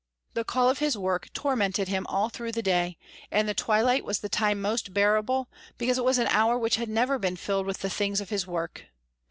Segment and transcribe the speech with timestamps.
[0.33, 2.97] The call of his work tormented him all through the day,
[3.29, 6.89] and the twilight was the time most bearable because it was an hour which had
[6.89, 8.85] never been filled with the things of his work.